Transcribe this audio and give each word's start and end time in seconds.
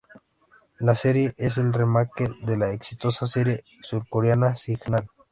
La 0.79 0.95
serie 0.95 1.31
es 1.37 1.59
el 1.59 1.71
remake 1.73 2.27
de 2.41 2.57
la 2.57 2.71
exitosa 2.71 3.27
serie 3.27 3.63
surcoreana 3.83 4.55
Signal. 4.55 5.07